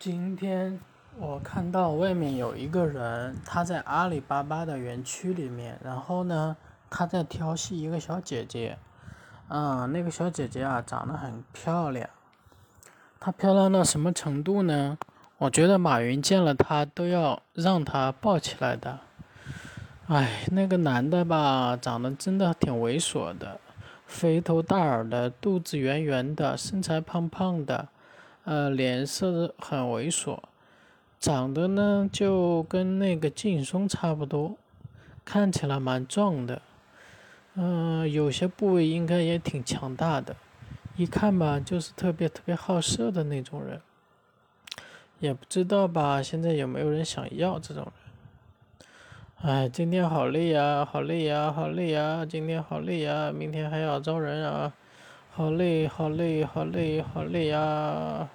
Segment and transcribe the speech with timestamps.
[0.00, 0.80] 今天
[1.18, 6.56] 我看到外面有一个人，他在阿里巴巴的园区里面，然后呢，
[6.88, 8.78] 他在调戏一个小姐姐。
[9.48, 12.08] 嗯，那个小姐姐啊，长得很漂亮。
[13.20, 14.96] 她漂亮到什么程度呢？
[15.36, 19.00] 我觉得马云见了她都要让她抱起来的。
[20.06, 23.60] 哎，那个男的吧，长得真的挺猥琐的，
[24.06, 27.88] 肥头大耳的，肚子圆圆的，身材胖胖的。
[28.44, 30.38] 呃，脸色很猥琐，
[31.20, 34.56] 长得呢就跟那个劲松差不多，
[35.24, 36.62] 看起来蛮壮的，
[37.54, 40.34] 嗯，有些部位应该也挺强大的，
[40.96, 43.80] 一看吧就是特别特别好色的那种人，
[45.18, 47.92] 也不知道吧，现在有没有人想要这种人？
[49.42, 54.72] 哎，今天好累呀，好累呀，好累呀，今天好累呀，明天还要招人啊。
[55.32, 58.28] 好累，好累，好累，好累啊！